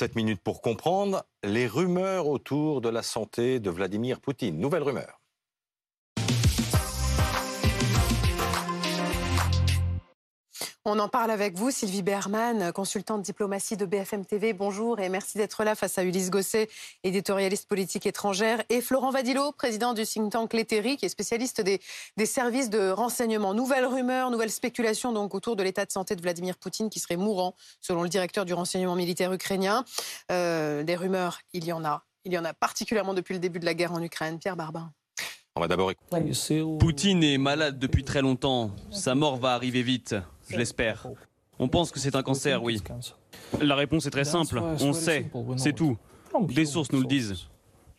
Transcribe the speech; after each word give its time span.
7 0.00 0.16
minutes 0.16 0.40
pour 0.42 0.62
comprendre 0.62 1.24
les 1.44 1.66
rumeurs 1.66 2.26
autour 2.26 2.80
de 2.80 2.88
la 2.88 3.02
santé 3.02 3.60
de 3.60 3.68
Vladimir 3.68 4.18
Poutine. 4.18 4.58
Nouvelle 4.58 4.82
rumeur. 4.82 5.19
On 10.86 10.98
en 10.98 11.08
parle 11.08 11.30
avec 11.30 11.58
vous, 11.58 11.70
Sylvie 11.70 12.02
Berman, 12.02 12.72
consultante 12.72 13.20
diplomatie 13.20 13.76
de 13.76 13.84
BFM 13.84 14.24
TV. 14.24 14.54
Bonjour 14.54 14.98
et 14.98 15.10
merci 15.10 15.36
d'être 15.36 15.62
là 15.62 15.74
face 15.74 15.98
à 15.98 16.04
Ulysse 16.04 16.30
Gosset, 16.30 16.70
éditorialiste 17.04 17.68
politique 17.68 18.06
étrangère, 18.06 18.62
et 18.70 18.80
Florent 18.80 19.10
Vadillo, 19.10 19.52
président 19.52 19.92
du 19.92 20.06
think 20.06 20.32
tank 20.32 20.54
Leteri, 20.54 20.96
qui 20.96 21.04
est 21.04 21.10
spécialiste 21.10 21.60
des, 21.60 21.80
services 22.24 22.70
de 22.70 22.88
renseignement. 22.88 23.52
Nouvelles 23.52 23.84
rumeurs, 23.84 24.30
nouvelles 24.30 24.50
spéculations 24.50 25.12
donc 25.12 25.34
autour 25.34 25.54
de 25.54 25.62
l'état 25.62 25.84
de 25.84 25.92
santé 25.92 26.16
de 26.16 26.22
Vladimir 26.22 26.56
Poutine 26.56 26.88
qui 26.88 26.98
serait 26.98 27.18
mourant, 27.18 27.54
selon 27.82 28.02
le 28.02 28.08
directeur 28.08 28.46
du 28.46 28.54
renseignement 28.54 28.96
militaire 28.96 29.34
ukrainien. 29.34 29.84
Euh, 30.32 30.82
des 30.82 30.96
rumeurs, 30.96 31.40
il 31.52 31.66
y 31.66 31.74
en 31.74 31.84
a. 31.84 32.04
Il 32.24 32.32
y 32.32 32.38
en 32.38 32.44
a 32.46 32.54
particulièrement 32.54 33.12
depuis 33.12 33.34
le 33.34 33.40
début 33.40 33.60
de 33.60 33.66
la 33.66 33.74
guerre 33.74 33.92
en 33.92 34.02
Ukraine. 34.02 34.38
Pierre 34.38 34.56
Barbin. 34.56 34.90
On 35.56 35.60
va 35.60 35.68
d'abord 35.68 35.92
Poutine 36.78 37.22
est 37.22 37.36
malade 37.36 37.78
depuis 37.78 38.02
très 38.02 38.22
longtemps. 38.22 38.70
Sa 38.90 39.14
mort 39.14 39.36
va 39.36 39.52
arriver 39.52 39.82
vite 39.82 40.14
je 40.50 40.56
l'espère. 40.56 41.06
On 41.58 41.68
pense 41.68 41.90
que 41.90 41.98
c'est 41.98 42.16
un 42.16 42.22
cancer, 42.22 42.62
oui. 42.62 42.82
La 43.60 43.74
réponse 43.76 44.06
est 44.06 44.10
très 44.10 44.24
simple. 44.24 44.60
On 44.80 44.92
sait, 44.92 45.30
c'est 45.56 45.74
tout. 45.74 45.96
Des 46.48 46.64
sources 46.64 46.92
nous 46.92 47.00
le 47.00 47.06
disent. 47.06 47.48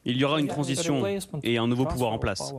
Il 0.04 0.18
y 0.18 0.26
aura 0.26 0.40
une 0.40 0.48
transition 0.48 1.06
et 1.44 1.58
un 1.58 1.68
nouveau 1.68 1.86
pouvoir 1.86 2.12
en 2.12 2.20
place. 2.20 2.54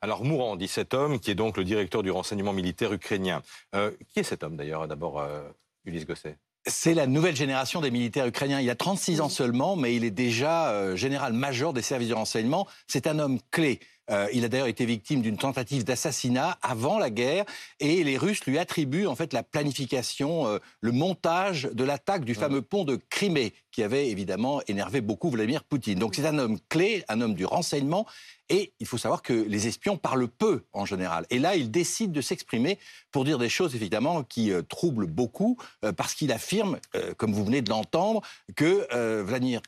Alors 0.00 0.24
mourant, 0.24 0.56
dit 0.56 0.68
cet 0.68 0.94
homme, 0.94 1.20
qui 1.20 1.30
est 1.30 1.34
donc 1.34 1.56
le 1.56 1.64
directeur 1.64 2.02
du 2.02 2.10
renseignement 2.10 2.52
militaire 2.52 2.92
ukrainien. 2.92 3.42
Euh, 3.74 3.90
qui 4.08 4.20
est 4.20 4.24
cet 4.24 4.42
homme 4.42 4.56
d'ailleurs, 4.56 4.88
d'abord, 4.88 5.20
euh, 5.20 5.42
Ulysse 5.84 6.06
Gosset? 6.06 6.38
C'est 6.66 6.94
la 6.94 7.06
nouvelle 7.06 7.36
génération 7.36 7.80
des 7.80 7.90
militaires 7.90 8.26
ukrainiens. 8.26 8.60
Il 8.60 8.70
a 8.70 8.74
36 8.74 9.20
ans 9.20 9.28
seulement, 9.28 9.76
mais 9.76 9.94
il 9.94 10.04
est 10.04 10.10
déjà 10.12 10.70
euh, 10.70 10.96
général-major 10.96 11.72
des 11.72 11.82
services 11.82 12.08
de 12.08 12.14
renseignement. 12.14 12.66
C'est 12.86 13.06
un 13.06 13.18
homme 13.18 13.38
clé. 13.50 13.80
Euh, 14.10 14.28
il 14.32 14.44
a 14.44 14.48
d'ailleurs 14.48 14.66
été 14.66 14.84
victime 14.84 15.22
d'une 15.22 15.36
tentative 15.36 15.84
d'assassinat 15.84 16.58
avant 16.60 16.98
la 16.98 17.10
guerre 17.10 17.44
et 17.78 18.02
les 18.02 18.18
Russes 18.18 18.44
lui 18.46 18.58
attribuent 18.58 19.06
en 19.06 19.14
fait 19.14 19.32
la 19.32 19.42
planification, 19.44 20.48
euh, 20.48 20.58
le 20.80 20.90
montage 20.90 21.70
de 21.72 21.84
l'attaque 21.84 22.24
du 22.24 22.34
fameux 22.34 22.62
pont 22.62 22.84
de 22.84 22.98
Crimée 23.10 23.54
qui 23.70 23.82
avait 23.82 24.08
évidemment 24.08 24.60
énervé 24.66 25.00
beaucoup 25.00 25.30
Vladimir 25.30 25.62
Poutine. 25.62 25.98
Donc 25.98 26.16
c'est 26.16 26.26
un 26.26 26.38
homme 26.38 26.58
clé, 26.68 27.04
un 27.08 27.20
homme 27.20 27.34
du 27.34 27.44
renseignement 27.44 28.06
et 28.48 28.72
il 28.80 28.86
faut 28.86 28.98
savoir 28.98 29.22
que 29.22 29.32
les 29.32 29.68
espions 29.68 29.96
parlent 29.96 30.28
peu 30.28 30.64
en 30.72 30.84
général. 30.84 31.24
Et 31.30 31.38
là, 31.38 31.54
il 31.54 31.70
décide 31.70 32.10
de 32.10 32.20
s'exprimer 32.20 32.78
pour 33.12 33.24
dire 33.24 33.38
des 33.38 33.48
choses 33.48 33.76
évidemment 33.76 34.24
qui 34.24 34.50
euh, 34.50 34.62
troublent 34.62 35.06
beaucoup 35.06 35.56
parce 35.96 36.14
qu'il 36.14 36.32
affirme, 36.32 36.78
comme 37.16 37.32
vous 37.32 37.44
venez 37.44 37.62
de 37.62 37.70
l'entendre, 37.70 38.22
que 38.56 39.22
Vladimir 39.22 39.60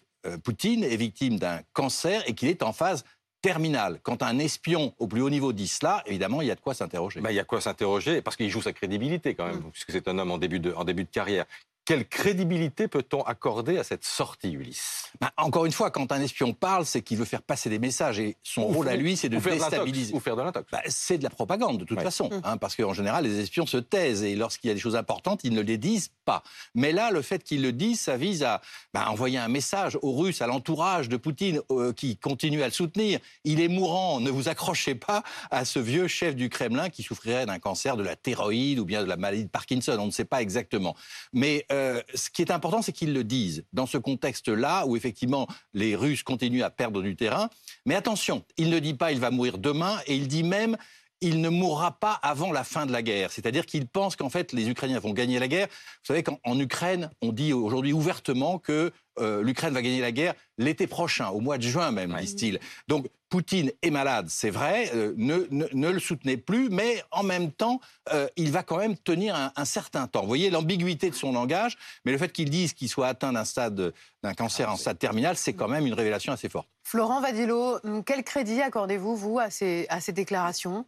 Poutine 0.42 0.84
est 0.84 0.96
victime 0.96 1.38
d'un 1.38 1.60
cancer 1.72 2.22
et 2.26 2.34
qu'il 2.34 2.48
est 2.48 2.62
en 2.62 2.72
phase 2.72 3.04
terminal. 3.44 4.00
Quand 4.02 4.22
un 4.22 4.38
espion 4.38 4.94
au 4.98 5.06
plus 5.06 5.20
haut 5.20 5.28
niveau 5.28 5.52
dit 5.52 5.68
cela, 5.68 6.02
évidemment, 6.06 6.40
il 6.40 6.48
y 6.48 6.50
a 6.50 6.54
de 6.54 6.60
quoi 6.62 6.72
s'interroger. 6.72 7.20
Bah, 7.20 7.30
il 7.30 7.34
y 7.34 7.38
a 7.38 7.42
de 7.42 7.46
quoi 7.46 7.60
s'interroger, 7.60 8.22
parce 8.22 8.36
qu'il 8.36 8.48
joue 8.48 8.62
sa 8.62 8.72
crédibilité 8.72 9.34
quand 9.34 9.46
même, 9.46 9.58
mm. 9.58 9.70
puisque 9.70 9.92
c'est 9.92 10.08
un 10.08 10.18
homme 10.18 10.30
en 10.30 10.38
début 10.38 10.60
de, 10.60 10.72
en 10.72 10.84
début 10.84 11.04
de 11.04 11.10
carrière. 11.10 11.44
Quelle 11.84 12.08
crédibilité 12.08 12.88
peut-on 12.88 13.20
accorder 13.22 13.76
à 13.76 13.84
cette 13.84 14.04
sortie, 14.04 14.52
Ulysse? 14.52 15.12
Bah, 15.20 15.32
Encore 15.36 15.66
une 15.66 15.72
fois, 15.72 15.90
quand 15.90 16.12
un 16.12 16.20
espion 16.22 16.54
parle, 16.54 16.86
c'est 16.86 17.02
qu'il 17.02 17.18
veut 17.18 17.26
faire 17.26 17.42
passer 17.42 17.68
des 17.68 17.78
messages 17.78 18.18
et 18.18 18.36
son 18.42 18.66
rôle 18.66 18.88
à 18.88 18.96
lui, 18.96 19.18
c'est 19.18 19.28
de 19.28 19.38
déstabiliser. 19.38 20.14
Ou 20.14 20.20
faire 20.20 20.34
de 20.34 20.42
l'intox. 20.42 20.70
Bah, 20.72 20.80
c'est 20.86 21.18
de 21.18 21.22
la 21.22 21.28
propagande, 21.28 21.76
de 21.76 21.84
toute 21.84 22.00
façon, 22.00 22.32
hum. 22.32 22.40
hein, 22.42 22.56
parce 22.56 22.74
qu'en 22.74 22.94
général, 22.94 23.24
les 23.24 23.38
espions 23.38 23.66
se 23.66 23.76
taisent 23.76 24.24
et 24.24 24.34
lorsqu'il 24.34 24.68
y 24.68 24.70
a 24.70 24.74
des 24.74 24.80
choses 24.80 24.96
importantes, 24.96 25.40
ils 25.44 25.52
ne 25.52 25.60
les 25.60 25.76
disent 25.76 26.10
pas. 26.24 26.42
Mais 26.74 26.92
là, 26.92 27.10
le 27.10 27.20
fait 27.20 27.44
qu'ils 27.44 27.60
le 27.60 27.72
disent, 27.72 28.00
ça 28.00 28.16
vise 28.16 28.42
à 28.44 28.62
bah, 28.94 29.10
envoyer 29.10 29.36
un 29.36 29.48
message 29.48 29.98
aux 30.00 30.12
Russes, 30.16 30.40
à 30.40 30.46
l'entourage 30.46 31.10
de 31.10 31.18
Poutine, 31.18 31.60
euh, 31.70 31.92
qui 31.92 32.16
continue 32.16 32.62
à 32.62 32.66
le 32.66 32.72
soutenir. 32.72 33.20
Il 33.44 33.60
est 33.60 33.68
mourant, 33.68 34.20
ne 34.20 34.30
vous 34.30 34.48
accrochez 34.48 34.94
pas 34.94 35.22
à 35.50 35.66
ce 35.66 35.78
vieux 35.78 36.08
chef 36.08 36.34
du 36.34 36.48
Kremlin 36.48 36.88
qui 36.88 37.02
souffrirait 37.02 37.44
d'un 37.44 37.58
cancer 37.58 37.98
de 37.98 38.02
la 38.02 38.16
thyroïde 38.16 38.78
ou 38.78 38.86
bien 38.86 39.02
de 39.02 39.08
la 39.08 39.18
maladie 39.18 39.44
de 39.44 39.50
Parkinson. 39.50 39.98
On 40.00 40.06
ne 40.06 40.10
sait 40.10 40.24
pas 40.24 40.40
exactement. 40.40 40.96
Mais 41.34 41.66
euh, 41.74 42.00
ce 42.14 42.30
qui 42.30 42.42
est 42.42 42.50
important, 42.50 42.82
c'est 42.82 42.92
qu'ils 42.92 43.12
le 43.12 43.24
disent. 43.24 43.64
Dans 43.72 43.86
ce 43.86 43.98
contexte-là, 43.98 44.86
où 44.86 44.96
effectivement 44.96 45.46
les 45.72 45.96
Russes 45.96 46.22
continuent 46.22 46.62
à 46.62 46.70
perdre 46.70 47.02
du 47.02 47.16
terrain. 47.16 47.48
Mais 47.84 47.94
attention, 47.94 48.44
il 48.56 48.70
ne 48.70 48.78
dit 48.78 48.94
pas 48.94 49.12
il 49.12 49.20
va 49.20 49.30
mourir 49.30 49.58
demain, 49.58 49.98
et 50.06 50.16
il 50.16 50.28
dit 50.28 50.44
même 50.44 50.76
il 51.20 51.40
ne 51.40 51.48
mourra 51.48 51.92
pas 51.92 52.12
avant 52.22 52.52
la 52.52 52.64
fin 52.64 52.84
de 52.84 52.92
la 52.92 53.02
guerre. 53.02 53.32
C'est-à-dire 53.32 53.64
qu'il 53.64 53.86
pense 53.86 54.14
qu'en 54.14 54.28
fait, 54.28 54.52
les 54.52 54.68
Ukrainiens 54.68 54.98
vont 54.98 55.14
gagner 55.14 55.38
la 55.38 55.48
guerre. 55.48 55.68
Vous 55.68 56.06
savez 56.08 56.22
qu'en 56.22 56.58
Ukraine, 56.58 57.10
on 57.22 57.32
dit 57.32 57.54
aujourd'hui 57.54 57.94
ouvertement 57.94 58.58
que 58.58 58.92
euh, 59.18 59.42
l'Ukraine 59.42 59.72
va 59.72 59.80
gagner 59.80 60.02
la 60.02 60.12
guerre 60.12 60.34
l'été 60.58 60.86
prochain, 60.86 61.28
au 61.28 61.40
mois 61.40 61.56
de 61.56 61.62
juin 61.62 61.92
même, 61.92 62.14
disent-ils. 62.20 62.60
Donc 62.88 63.06
Poutine 63.34 63.72
est 63.82 63.90
malade, 63.90 64.26
c'est 64.28 64.50
vrai, 64.50 64.92
euh, 64.94 65.12
ne, 65.16 65.90
le 65.90 65.98
soutenez 65.98 66.36
plus, 66.36 66.68
mais 66.68 67.02
en 67.10 67.24
même 67.24 67.50
temps, 67.50 67.80
euh, 68.12 68.28
il 68.36 68.52
va 68.52 68.62
quand 68.62 68.76
même 68.76 68.96
tenir 68.96 69.34
un, 69.56 69.64
certain 69.64 70.06
temps. 70.06 70.20
Vous 70.20 70.28
voyez 70.28 70.50
l'ambiguïté 70.50 71.10
de 71.10 71.16
son 71.16 71.32
langage, 71.32 71.76
mais 72.04 72.12
le 72.12 72.18
fait 72.18 72.30
qu'il 72.30 72.48
dise 72.48 72.74
qu'il 72.74 72.88
soit 72.88 73.08
atteint 73.08 73.32
d'un 73.32 73.44
stade, 73.44 73.92
d'un 74.22 74.34
cancer 74.34 74.70
en 74.70 74.76
stade 74.76 75.00
terminal, 75.00 75.34
c'est 75.36 75.52
quand 75.52 75.66
même 75.66 75.84
une 75.84 75.94
révélation 75.94 76.32
assez 76.32 76.48
forte. 76.48 76.68
Florent 76.84 77.20
Vadillo, 77.20 77.80
quel 78.06 78.22
crédit 78.22 78.62
accordez-vous, 78.62 79.16
vous, 79.16 79.40
à 79.40 79.50
ces 79.50 80.12
déclarations? 80.12 80.86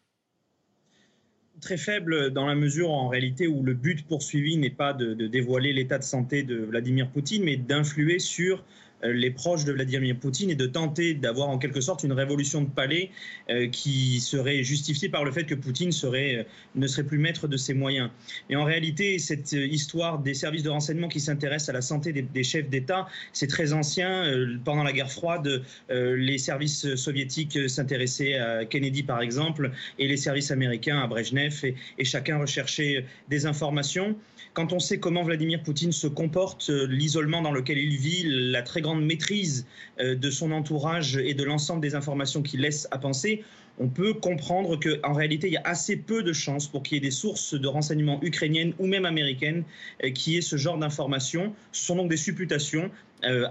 Très 1.60 1.78
faible 1.78 2.30
dans 2.30 2.46
la 2.46 2.54
mesure 2.54 2.92
en 2.92 3.08
réalité 3.08 3.48
où 3.48 3.64
le 3.64 3.74
but 3.74 4.06
poursuivi 4.06 4.56
n'est 4.56 4.70
pas 4.70 4.92
de, 4.92 5.14
de 5.14 5.26
dévoiler 5.26 5.72
l'état 5.72 5.98
de 5.98 6.04
santé 6.04 6.44
de 6.44 6.58
Vladimir 6.58 7.08
Poutine, 7.08 7.42
mais 7.42 7.56
d'influer 7.56 8.20
sur 8.20 8.58
euh, 8.58 8.62
les 9.02 9.30
proches 9.30 9.64
de 9.64 9.72
Vladimir 9.72 10.16
Poutine 10.18 10.50
et 10.50 10.54
de 10.54 10.66
tenter 10.66 11.14
d'avoir 11.14 11.48
en 11.48 11.58
quelque 11.58 11.80
sorte 11.80 12.02
une 12.02 12.12
révolution 12.12 12.62
de 12.62 12.68
palais 12.68 13.10
euh, 13.50 13.68
qui 13.68 14.20
serait 14.20 14.62
justifiée 14.62 15.08
par 15.08 15.24
le 15.24 15.32
fait 15.32 15.44
que 15.44 15.54
Poutine 15.54 15.92
serait, 15.92 16.36
euh, 16.36 16.42
ne 16.74 16.86
serait 16.86 17.04
plus 17.04 17.18
maître 17.18 17.48
de 17.48 17.56
ses 17.56 17.74
moyens. 17.74 18.10
Et 18.48 18.56
en 18.56 18.64
réalité, 18.64 19.18
cette 19.18 19.52
histoire 19.52 20.18
des 20.18 20.34
services 20.34 20.62
de 20.62 20.70
renseignement 20.70 21.08
qui 21.08 21.20
s'intéressent 21.20 21.70
à 21.70 21.72
la 21.72 21.82
santé 21.82 22.12
des, 22.12 22.44
chefs 22.44 22.68
d'État, 22.68 23.06
c'est 23.32 23.46
très 23.46 23.72
ancien. 23.72 24.24
pendant 24.64 24.82
la 24.82 24.92
guerre 24.92 25.10
froide, 25.10 25.62
les 25.88 26.38
services 26.38 26.94
soviétiques 26.94 27.68
s'intéressaient 27.68 28.34
à 28.34 28.64
Kennedy 28.64 29.02
par 29.02 29.20
exemple 29.20 29.72
et 29.98 30.06
les 30.06 30.16
services 30.16 30.50
américains 30.50 31.00
à 31.00 31.06
Brezhnev 31.06 31.64
et, 31.64 31.74
et 31.98 32.04
chacun 32.04 32.38
recherchait 32.38 33.04
des 33.28 33.46
informations 33.46 34.16
quand 34.56 34.72
on 34.72 34.78
sait 34.78 34.98
comment 34.98 35.22
Vladimir 35.22 35.62
Poutine 35.62 35.92
se 35.92 36.06
comporte, 36.06 36.70
euh, 36.70 36.86
l'isolement 36.86 37.42
dans 37.42 37.52
lequel 37.52 37.76
il 37.76 37.94
vit, 37.98 38.22
la 38.24 38.62
très 38.62 38.80
grande 38.86 39.04
maîtrise 39.04 39.66
euh, 40.00 40.14
de 40.14 40.30
son 40.30 40.52
entourage 40.52 41.16
et 41.16 41.34
de 41.34 41.44
l'ensemble 41.44 41.80
des 41.80 41.94
informations 41.94 42.42
qu'il 42.42 42.60
laisse 42.60 42.88
à 42.90 42.98
penser, 42.98 43.44
on 43.78 43.88
peut 43.88 44.14
comprendre 44.14 44.78
qu'en 44.80 45.12
réalité, 45.12 45.48
il 45.48 45.52
y 45.52 45.58
a 45.58 45.62
assez 45.64 45.96
peu 45.96 46.22
de 46.22 46.32
chances 46.32 46.66
pour 46.66 46.82
qu'il 46.82 46.94
y 46.94 46.98
ait 46.98 47.00
des 47.00 47.10
sources 47.10 47.54
de 47.54 47.68
renseignement 47.68 48.18
ukrainiennes 48.22 48.72
ou 48.78 48.86
même 48.86 49.04
américaines 49.04 49.64
euh, 50.02 50.10
qui 50.10 50.36
aient 50.36 50.42
ce 50.42 50.56
genre 50.56 50.78
d'informations. 50.78 51.52
Ce 51.72 51.84
sont 51.84 51.96
donc 51.96 52.08
des 52.08 52.16
supputations 52.16 52.90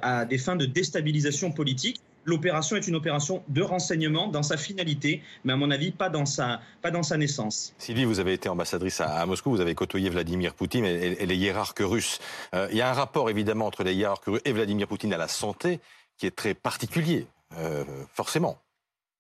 à 0.04 0.26
des 0.26 0.38
fins 0.38 0.56
de 0.56 0.68
déstabilisation 0.68 1.52
politique 1.52 2.00
l'opération 2.26 2.76
est 2.76 2.88
une 2.88 2.96
opération 2.96 3.44
de 3.48 3.62
renseignement 3.62 4.28
dans 4.28 4.44
sa 4.44 4.58
finalité, 4.58 5.22
mais 5.44 5.54
à 5.54 5.56
mon 5.56 5.72
avis, 5.72 5.92
pas 5.92 6.10
dans 6.10 6.26
sa, 6.26 6.60
pas 6.82 6.92
dans 6.92 7.04
sa 7.04 7.18
naissance. 7.18 7.74
Sylvie, 7.78 8.06
vous 8.06 8.20
avez 8.20 8.34
été 8.34 8.50
ambassadrice 8.50 9.00
à, 9.00 9.26
Moscou, 9.26 9.52
vous 9.52 9.62
avez 9.62 9.76
côtoyé 9.76 10.10
Vladimir 10.10 10.54
Poutine 10.54 10.86
et, 10.86 11.26
les 11.26 11.36
hiérarques 11.36 11.82
russes. 11.82 12.20
Euh, 12.54 12.68
il 12.72 12.78
y 12.78 12.82
a 12.82 12.90
un 12.90 12.94
rapport 12.94 13.30
évidemment 13.30 13.68
entre 13.68 13.84
les 13.84 13.94
hiérarques 13.94 14.26
russes 14.26 14.42
et 14.46 14.52
Vladimir 14.52 14.88
Poutine 14.88 15.14
à 15.14 15.18
la 15.18 15.28
santé 15.28 15.80
qui 16.18 16.26
est 16.26 16.36
très 16.36 16.54
particulier, 16.54 17.28
euh, 17.58 17.84
forcément. 18.14 18.58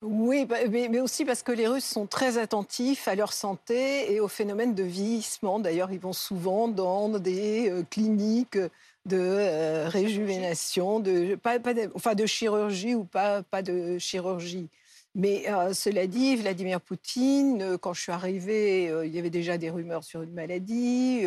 Oui, 0.01 0.45
bah, 0.45 0.57
mais, 0.69 0.99
aussi 0.99 1.25
parce 1.25 1.41
que 1.41 1.51
les 1.51 1.67
Russes 1.67 1.85
sont 1.85 2.05
très 2.05 2.37
attentifs 2.37 3.07
à 3.07 3.15
leur 3.15 3.33
santé 3.33 4.13
et 4.13 4.19
au 4.19 4.27
phénomène 4.27 4.75
de 4.75 4.83
vieillissement. 4.83 5.59
D'ailleurs, 5.59 5.91
ils 5.91 5.99
vont 5.99 6.13
souvent 6.13 6.67
dans 6.67 7.09
des 7.09 7.69
euh, 7.69 7.83
cliniques 7.89 8.59
de 9.05 9.17
euh, 9.19 9.87
réjuvénation, 9.87 10.99
de, 10.99 11.35
pas, 11.35 11.57
enfin 11.93 12.15
de 12.15 12.25
chirurgie 12.25 12.95
ou 12.95 13.05
pas, 13.05 13.43
pas 13.43 13.61
de 13.61 13.97
chirurgie. 13.99 14.69
Mais 15.13 15.49
euh, 15.49 15.73
cela 15.73 16.07
dit, 16.07 16.35
Vladimir 16.35 16.81
Poutine, 16.81 17.61
euh, 17.61 17.77
quand 17.77 17.93
je 17.93 18.01
suis 18.01 18.11
arrivée, 18.11 18.91
il 19.05 19.15
y 19.15 19.19
avait 19.19 19.29
déjà 19.29 19.57
des 19.57 19.69
rumeurs 19.69 20.03
sur 20.03 20.21
une 20.23 20.33
maladie. 20.33 21.23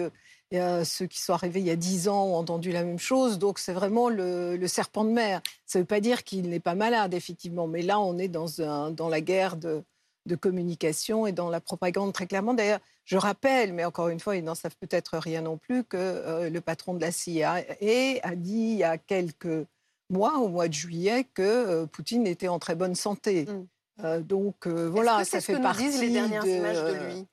ceux 0.53 1.07
qui 1.07 1.21
sont 1.21 1.33
arrivés 1.33 1.61
il 1.61 1.67
y 1.67 1.71
a 1.71 1.77
dix 1.77 2.09
ans 2.09 2.25
ont 2.27 2.37
entendu 2.37 2.73
la 2.73 2.85
même 2.85 2.99
chose. 2.99 3.39
Donc 3.39 3.59
c'est 3.59 3.73
vraiment 3.73 4.09
le, 4.09 4.67
serpent 4.67 5.05
de 5.05 5.11
mer. 5.11 5.41
Ça 5.65 5.79
ne 5.79 5.83
veut 5.85 5.87
pas 5.87 6.01
dire 6.01 6.25
qu'il 6.25 6.49
n'est 6.49 6.61
pas 6.61 6.75
malade, 6.75 7.15
effectivement. 7.15 7.69
Mais 7.69 7.83
là, 7.83 8.01
on 8.01 8.19
est 8.19 8.29
dans, 8.29 8.61
un, 8.61 8.91
dans 8.91 9.09
la 9.09 9.21
guerre 9.21 9.57
de, 9.57 9.85
de 10.29 10.37
communication 10.37 11.27
et 11.27 11.33
dans 11.33 11.51
la 11.51 11.61
propagande 11.61 12.13
très 12.13 12.27
clairement. 12.27 12.55
D'ailleurs, 12.55 12.81
je 13.05 13.17
rappelle, 13.17 13.73
mais 13.73 13.85
encore 13.85 14.09
une 14.11 14.21
fois, 14.21 14.37
ils 14.37 14.45
n'en 14.45 14.55
savent 14.55 14.77
peut-être 14.79 15.19
rien 15.19 15.43
non 15.43 15.57
plus, 15.57 15.83
que 15.83 15.97
euh, 15.97 16.51
le 16.51 16.61
patron 16.61 16.95
de 16.95 17.01
la 17.01 17.11
CIA 17.11 17.65
a 18.23 18.35
dit 18.37 18.53
il 18.53 18.77
y 18.77 18.85
a 18.85 18.99
quelques 18.99 19.67
mois, 20.11 20.39
au 20.39 20.49
mois 20.49 20.69
de 20.69 20.75
juillet, 20.75 21.27
que 21.35 21.43
euh, 21.43 21.87
Poutine 21.87 22.27
était 22.27 22.49
en 22.49 22.59
très 22.59 22.75
bonne 22.75 22.95
santé. 22.95 23.47
Mm. 23.47 23.67
Euh, 24.05 24.21
donc 24.21 24.69
voilà, 24.69 25.25
ça 25.25 25.41
fait 25.41 25.55
que 25.55 25.59
partie 25.59 25.85
disent 25.85 26.01
les 26.01 26.11
dernières 26.11 26.47
images 26.47 26.85
de 26.85 27.05
lui? 27.07 27.27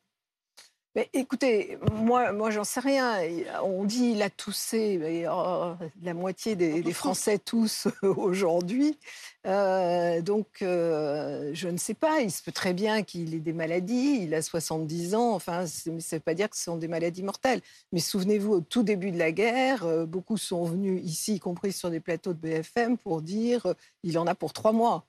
Mais 0.95 1.09
écoutez, 1.11 1.77
moi, 1.91 2.31
moi 2.31 2.51
j'en 2.51 2.63
sais 2.63 2.79
rien. 2.79 3.19
On 3.61 3.83
dit 3.83 4.11
il 4.13 4.21
a 4.21 4.29
toussé, 4.29 4.97
mais 4.97 5.25
oh, 5.29 5.73
la 6.01 6.13
moitié 6.13 6.55
des, 6.55 6.93
Français 6.93 7.37
toussent 7.37 7.89
aujourd'hui. 8.01 8.97
Euh, 9.45 10.21
donc, 10.21 10.61
euh, 10.61 11.51
je 11.53 11.67
ne 11.67 11.77
sais 11.77 11.95
pas. 11.95 12.21
Il 12.21 12.31
se 12.31 12.41
peut 12.41 12.53
très 12.53 12.73
bien 12.73 13.03
qu'il 13.03 13.35
ait 13.35 13.39
des 13.39 13.51
maladies. 13.51 14.19
Il 14.21 14.33
a 14.33 14.41
70 14.41 15.15
ans. 15.15 15.33
Enfin, 15.33 15.67
ça 15.67 15.91
ne 15.91 15.99
veut 15.99 16.19
pas 16.21 16.33
dire 16.33 16.49
que 16.49 16.55
ce 16.55 16.63
sont 16.63 16.77
des 16.77 16.87
maladies 16.87 17.23
mortelles. 17.23 17.61
Mais 17.91 17.99
souvenez-vous, 17.99 18.53
au 18.53 18.61
tout 18.61 18.83
début 18.83 19.11
de 19.11 19.19
la 19.19 19.33
guerre, 19.33 19.85
euh, 19.85 20.05
beaucoup 20.05 20.37
sont 20.37 20.63
venus 20.63 21.03
ici, 21.03 21.35
y 21.35 21.39
compris 21.39 21.73
sur 21.73 21.89
des 21.89 21.99
plateaux 21.99 22.33
de 22.33 22.39
BFM, 22.39 22.97
pour 22.97 23.21
dire 23.21 23.67
il 24.03 24.17
en 24.17 24.27
a 24.27 24.35
pour 24.35 24.53
trois 24.53 24.71
mois. 24.71 25.05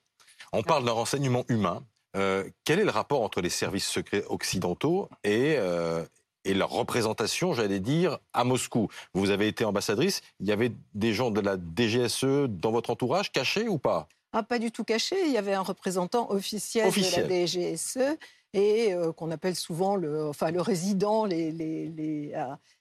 On 0.51 0.63
parle 0.63 0.83
d'un 0.83 0.91
renseignement 0.91 1.45
humain. 1.47 1.81
Euh, 2.15 2.43
quel 2.63 2.79
est 2.79 2.85
le 2.85 2.91
rapport 2.91 3.21
entre 3.21 3.41
les 3.41 3.49
services 3.49 3.87
secrets 3.87 4.23
occidentaux 4.29 5.09
et, 5.23 5.55
euh, 5.57 6.03
et 6.45 6.53
leur 6.53 6.69
représentation, 6.69 7.53
j'allais 7.53 7.79
dire, 7.79 8.17
à 8.33 8.43
Moscou? 8.43 8.87
Vous 9.13 9.29
avez 9.29 9.47
été 9.47 9.65
ambassadrice, 9.65 10.21
il 10.39 10.47
y 10.47 10.51
avait 10.51 10.71
des 10.93 11.13
gens 11.13 11.31
de 11.31 11.41
la 11.41 11.57
DGSE 11.57 12.47
dans 12.47 12.71
votre 12.71 12.89
entourage, 12.89 13.31
cachés 13.31 13.67
ou 13.67 13.77
pas? 13.77 14.07
Ah, 14.31 14.43
Pas 14.43 14.59
du 14.59 14.71
tout 14.71 14.83
cachés, 14.83 15.25
il 15.25 15.31
y 15.31 15.37
avait 15.37 15.53
un 15.53 15.61
représentant 15.61 16.31
officiel, 16.31 16.91
de 16.91 17.29
la 17.29 17.45
DGSE 17.45 18.17
et 18.53 18.93
euh, 18.93 19.11
qu'on 19.11 19.31
appelle 19.31 19.55
souvent 19.55 19.95
le, 19.95 20.27
enfin, 20.27 20.51
le 20.51 20.61
résident, 20.61 21.25
les, 21.25 21.51
les, 21.51 21.89
les 21.89 22.33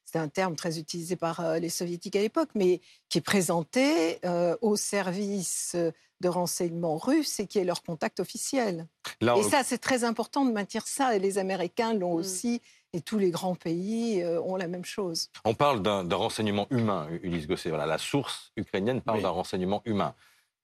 c'est 0.06 0.19
un 0.19 0.29
terme 0.29 0.56
très 0.56 0.79
utilisé 0.79 1.17
par 1.17 1.58
les 1.58 1.69
soviétiques 1.69 2.17
à 2.17 2.20
l'époque, 2.20 2.49
mais 2.55 2.81
qui 3.08 3.19
est 3.19 3.23
présenté 3.23 4.19
au 4.62 4.76
service 4.76 5.76
de 6.20 6.29
renseignement 6.29 6.97
russe 6.97 7.41
et 7.41 7.47
qui 7.47 7.58
est 7.58 7.64
leur 7.64 7.82
contact 7.82 8.20
officiel. 8.20 8.87
et 9.20 9.43
ça, 9.43 9.62
c'est 9.64 9.79
très 9.79 10.05
important 10.05 10.44
de 10.44 10.53
maintenir 10.53 10.87
ça. 10.87 11.14
Et 11.14 11.19
les 11.19 11.38
Américains 11.38 11.94
l'ont 11.94 12.14
mm. 12.14 12.20
aussi. 12.20 12.62
Et 12.93 13.00
tous 13.03 13.19
les 13.19 13.31
grands 13.31 13.55
pays 13.55 14.23
euh, 14.23 14.41
ont 14.41 14.56
la 14.56 14.69
même 14.69 14.85
chose. 14.85 15.29
On 15.44 15.55
parle 15.55 15.82
d'un 15.82 16.17
renseignement 16.17 16.67
humain, 16.70 17.09
Ulysse 17.23 17.47
Gosset. 17.47 17.69
Voilà, 17.69 17.85
la 17.85 17.99
source 17.99 18.52
ukrainienne 18.56 19.02
parle 19.02 19.20
d'un 19.20 19.29
renseignement 19.29 19.82
humain. 19.85 20.14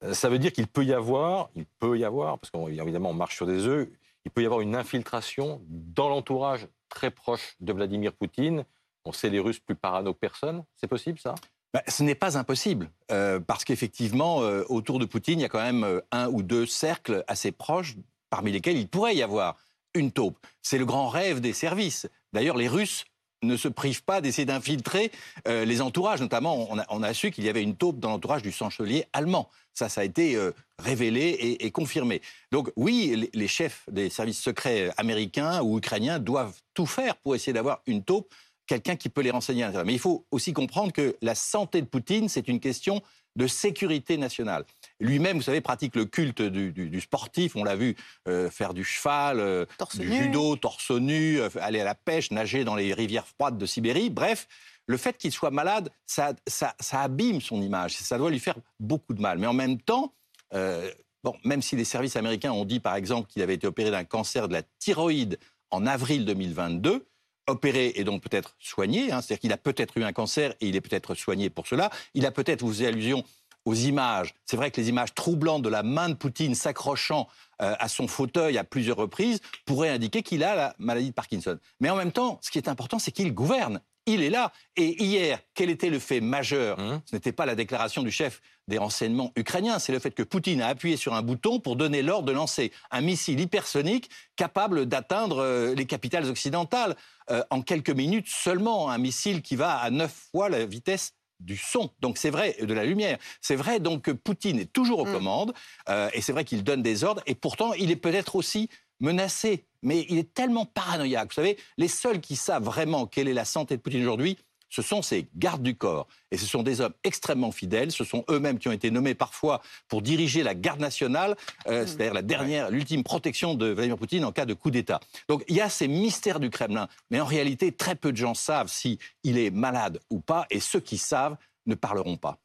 Euh, 0.03 0.15
ça 0.15 0.31
veut 0.31 0.39
dire 0.39 0.53
qu'il 0.53 0.67
peut 0.67 0.85
y 0.85 0.95
avoir, 0.95 1.51
il 1.55 1.67
peut 1.67 1.99
y 1.99 2.05
avoir, 2.05 2.39
parce 2.39 2.51
qu'évidemment 2.51 3.11
on 3.11 3.15
marche 3.15 3.37
sur 3.37 3.47
des 3.47 3.67
œufs, 3.67 3.89
il 4.25 4.31
peut 4.31 4.43
y 4.43 4.47
avoir 4.47 4.63
une 4.63 4.75
infiltration 4.75 5.61
dans 5.69 6.09
l'entourage 6.09 6.69
très 6.89 7.11
proche 7.11 7.57
de 7.61 7.73
Vladimir 7.73 8.15
Poutine. 8.15 8.65
On 9.05 9.13
sait 9.13 9.31
les 9.31 9.41
Russes 9.41 9.61
plus 9.61 9.75
parano 9.75 10.15
que 10.15 10.19
personne. 10.19 10.65
C'est 10.77 10.87
possible 10.87 11.19
ça? 11.19 11.35
Bah, 11.73 11.83
ce 11.89 12.03
n'est 12.03 12.15
pas 12.15 12.37
impossible, 12.37 12.91
euh, 13.11 13.41
parce 13.41 13.65
qu'effectivement, 13.65 14.43
euh, 14.43 14.63
autour 14.69 14.99
de 14.99 15.07
Poutine, 15.07 15.39
il 15.39 15.43
y 15.43 15.47
a 15.47 15.49
quand 15.49 15.63
même 15.63 15.85
euh, 15.85 16.01
un 16.11 16.29
ou 16.29 16.43
deux 16.43 16.67
cercles 16.67 17.25
assez 17.29 17.51
proches, 17.51 17.97
parmi 18.29 18.53
lesquels 18.53 18.77
il 18.77 18.89
pourrait 18.89 19.17
y 19.17 19.23
avoir 19.23 19.57
une 19.95 20.13
taupe. 20.13 20.37
C'est 20.61 20.77
le 20.77 20.85
grand 20.85 21.09
rêve 21.09 21.41
des 21.41 21.55
services. 21.55 22.09
D'ailleurs, 22.35 22.59
les 22.59 22.69
Russes 22.69 23.07
ne 23.43 23.57
se 23.57 23.69
privent 23.69 24.05
pas 24.05 24.21
d'essayer 24.21 24.47
d'infiltrer 24.47 25.11
les 25.47 25.83
entourages. 25.83 26.21
Notamment, 26.21 26.69
on 26.89 27.03
a, 27.03 27.13
su 27.13 27.33
qu'il 27.33 27.45
y 27.45 27.49
avait 27.49 27.63
une 27.63 27.75
taupe 27.75 27.99
dans 27.99 28.09
l'entourage 28.09 28.43
du 28.43 28.53
chancelier 28.53 29.05
allemand. 29.13 29.51
Ça, 29.75 29.89
ça 29.89 30.03
a 30.03 30.05
été 30.05 30.39
révélé 30.79 31.57
et, 31.59 31.71
confirmé. 31.73 32.23
Donc 32.53 32.71
oui, 32.77 33.13
les, 33.17 33.31
les, 33.35 33.49
chefs 33.49 33.85
des 33.91 34.11
services 34.11 34.41
secrets 34.41 34.93
américains 34.97 35.61
ou 35.61 35.77
ukrainiens 35.77 36.21
doivent 36.21 36.57
tout 36.73 36.87
faire 36.87 37.17
pour 37.17 37.35
essayer 37.35 37.53
d'avoir 37.53 37.83
une 37.87 38.05
taupe 38.05 38.33
quelqu'un 38.67 38.97
qui 38.97 39.09
peut 39.09 39.21
les 39.21 39.31
renseigner 39.31 39.63
à 39.63 39.67
l'intérieur. 39.67 39.87
Mais 39.87 39.95
il 39.95 39.99
faut 39.99 40.25
aussi 40.31 40.53
comprendre 40.53 40.93
que 40.93 41.17
la 41.23 41.35
santé 41.35 41.81
de 41.81 41.87
Poutine, 41.87 42.29
c'est 42.29 42.49
une 42.49 42.61
question 42.61 43.03
de 43.37 43.47
sécurité 43.47 44.17
nationale. 44.17 44.65
Lui-même, 45.01 45.39
vous 45.39 45.43
savez, 45.43 45.61
pratique 45.61 45.97
le 45.97 46.05
culte 46.05 46.43
du, 46.43 47.01
sportif. 47.01 47.57
On 47.57 47.65
l'a 47.65 47.77
vu 47.77 47.97
euh, 48.29 48.51
faire 48.51 48.75
du 48.75 48.85
cheval, 48.85 49.41
euh, 49.41 49.65
du 49.95 50.13
judo, 50.13 50.57
torse 50.57 50.91
nu, 50.91 51.41
euh, 51.41 51.49
aller 51.61 51.81
à 51.81 51.85
la 51.85 51.95
pêche, 51.95 52.31
nager 52.31 52.65
dans 52.65 52.75
les 52.75 52.93
rivières 52.93 53.27
froides 53.27 53.59
de 53.59 53.67
Sibérie. 53.67 54.11
Bref, 54.11 54.49
le 54.87 54.97
fait 54.97 55.17
qu'il 55.17 55.33
soit 55.33 55.51
malade, 55.51 55.91
ça, 56.07 56.35
ça, 56.47 56.75
abîme 56.93 57.41
son 57.41 57.63
image. 57.63 57.97
Ça 57.97 58.19
doit 58.19 58.31
lui 58.31 58.41
faire 58.41 58.57
beaucoup 58.81 59.15
de 59.15 59.21
mal. 59.21 59.39
Mais 59.39 59.47
en 59.47 59.55
même 59.55 59.81
temps, 59.81 60.13
bon, 60.53 61.35
même 61.45 61.63
si 61.63 61.77
les 61.77 61.85
services 61.85 62.17
américains 62.17 62.53
ont 62.53 62.65
dit, 62.65 62.81
par 62.81 62.97
exemple, 62.97 63.29
qu'il 63.29 63.43
avait 63.43 63.55
été 63.55 63.67
opéré 63.67 63.91
d'un 63.91 64.05
cancer 64.05 64.49
de 64.49 64.53
la 64.53 64.63
thyroïde 64.79 65.39
en 65.71 65.87
avril 65.87 66.25
2022, 66.25 67.07
opéré 67.47 67.93
et 67.97 68.05
donc 68.05 68.23
peut-être 68.23 68.57
soigné. 68.59 69.13
Hein, 69.13 69.21
C'est-à-dire 69.21 69.41
qu'il 69.41 69.53
a 69.53 69.57
peut-être 69.57 69.97
eu 69.99 70.05
un 70.05 70.13
cancer 70.13 70.55
et 70.61 70.69
il 70.69 70.77
est 70.77 70.81
peut-être 70.81 71.15
soigné 71.15 71.51
pour 71.51 71.67
cela. 71.67 71.91
Il 72.15 72.27
a 72.27 72.31
peut-être, 72.31 72.63
vous 72.63 72.71
faisiez 72.71 72.89
allusion 72.89 73.25
aux 73.65 73.75
images. 73.75 74.35
C'est 74.45 74.57
vrai 74.57 74.71
que 74.71 74.81
les 74.81 74.89
images 74.89 75.15
troublantes 75.15 75.63
de 75.63 75.69
la 75.69 75.83
main 75.83 76.09
de 76.09 76.15
Poutine 76.15 76.55
s'accrochant 76.55 77.29
euh, 77.61 77.75
à 77.79 77.89
son 77.89 78.09
fauteuil 78.09 78.59
à 78.59 78.65
plusieurs 78.65 78.97
reprises 78.97 79.41
pourraient 79.65 79.91
indiquer 79.91 80.23
qu'il 80.23 80.43
a 80.43 80.57
la 80.57 80.75
maladie 80.79 81.11
de 81.11 81.15
Parkinson. 81.15 81.59
Mais 81.81 81.91
en 81.91 81.97
même 81.97 82.13
temps, 82.13 82.39
ce 82.43 82.51
qui 82.51 82.59
est 82.59 82.69
important, 82.69 82.99
c'est 82.99 83.13
qu'il 83.13 83.33
gouverne 83.33 83.81
il 84.07 84.23
est 84.23 84.31
là. 84.31 84.53
Et 84.77 85.03
hier, 85.03 85.39
quel 85.55 85.71
était 85.71 85.91
le 85.91 85.99
fait 85.99 86.21
majeur 86.21 86.79
mmh. 86.79 87.03
Ce 87.07 87.17
n'était 87.17 87.33
pas 87.33 87.47
la 87.47 87.55
déclaration 87.55 88.03
du 88.03 88.11
chef 88.11 88.41
des 88.69 88.79
renseignements 88.79 89.33
ukrainiens, 89.37 89.79
c'est 89.79 89.93
le 89.93 89.99
fait 89.99 90.13
que 90.13 90.23
Poutine 90.23 90.63
a 90.63 90.69
appuyé 90.69 90.97
sur 90.97 91.15
un 91.15 91.23
bouton 91.23 91.59
pour 91.59 91.75
donner 91.75 92.01
l'ordre 92.01 92.27
de 92.27 92.33
lancer 92.33 92.73
un 92.93 93.01
missile 93.01 93.41
hypersonique 93.41 94.09
capable 94.37 94.87
d'atteindre 94.87 95.43
euh, 95.43 95.75
les 95.75 95.85
capitales 95.85 96.31
occidentales 96.31 96.97
euh, 97.31 97.43
en 97.51 97.61
quelques 97.61 97.91
minutes 97.91 98.29
seulement. 98.29 98.89
Un 98.89 98.99
missile 98.99 99.43
qui 99.43 99.57
va 99.57 99.77
à 99.77 99.91
neuf 99.91 100.29
fois 100.31 100.49
la 100.49 100.65
vitesse 100.65 101.13
du 101.41 101.57
son. 101.57 101.91
Donc 102.01 102.19
c'est 102.19 102.31
vrai, 102.31 102.57
de 102.61 102.73
la 102.73 102.85
lumière. 102.85 103.19
C'est 103.41 103.57
vrai 103.57 103.81
donc 103.81 104.03
que 104.03 104.13
Poutine 104.13 104.61
est 104.61 104.73
toujours 104.73 105.01
aux 105.01 105.07
mmh. 105.07 105.13
commandes 105.13 105.55
euh, 105.89 106.09
et 106.13 106.21
c'est 106.21 106.33
vrai 106.33 106.45
qu'il 106.45 106.63
donne 106.63 106.83
des 106.83 107.03
ordres 107.03 107.23
et 107.27 107.35
pourtant 107.35 107.73
il 107.73 107.91
est 107.91 107.97
peut-être 107.97 108.37
aussi 108.37 108.69
menacé. 109.03 109.65
Mais 109.83 110.07
il 110.09 110.17
est 110.17 110.33
tellement 110.33 110.65
paranoïaque. 110.65 111.29
Vous 111.29 111.35
savez, 111.35 111.59
les 111.77 111.89
seuls 111.89 112.21
qui 112.21 112.37
savent 112.37 112.65
vraiment 112.65 113.07
quelle 113.07 113.29
est 113.29 113.35
la 113.35 113.45
santé 113.45 113.77
de 113.77 113.83
Poutine 113.83 114.03
aujourd'hui, 114.03 114.39
ce 114.73 114.81
sont 114.81 115.03
ces 115.03 115.29
gardes 115.37 115.63
du 115.63 115.77
corps. 115.77 116.09
Et 116.31 116.39
ce 116.39 116.47
sont 116.47 116.63
des 116.63 116.81
hommes 116.81 116.95
extrêmement 117.05 117.53
fidèles. 117.53 117.93
Ce 117.93 118.05
sont 118.05 118.25
eux-mêmes 118.31 118.59
qui 118.59 118.69
ont 118.69 118.73
été 118.73 118.91
nommés 118.91 119.15
parfois 119.15 119.61
pour 119.87 120.01
diriger 120.01 120.43
la 120.43 120.55
garde 120.55 120.81
nationale, 120.81 121.37
euh, 121.67 121.83
mmh. 121.83 121.87
c'est-à-dire 121.87 122.15
la 122.15 122.23
dernière, 122.23 122.71
l'ultime 122.71 123.03
protection 123.03 123.55
de 123.55 123.67
Vladimir 123.67 123.99
Poutine 123.99 124.25
en 124.25 124.33
cas 124.33 124.47
de 124.47 124.55
coup 124.55 124.71
d'État. 124.71 125.01
Donc 125.29 125.45
il 125.47 125.57
y 125.57 125.61
a 125.61 125.69
ces 125.69 125.89
mystères 125.89 126.41
du 126.41 126.49
Kremlin. 126.49 126.89
Mais 127.11 127.21
en 127.21 127.27
réalité, 127.27 127.71
très 127.71 127.97
peu 127.97 128.13
de 128.13 128.17
gens 128.17 128.33
savent 128.33 128.69
s'il 128.69 128.99
est 129.25 129.51
malade 129.51 130.01
ou 130.09 130.21
pas. 130.21 130.47
Et 130.49 130.59
ceux 130.59 130.81
qui 130.81 130.97
savent 130.97 131.37
ne 131.67 131.75
parleront 131.75 132.17
pas. 132.17 132.39